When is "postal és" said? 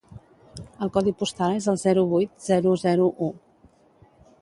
1.19-1.69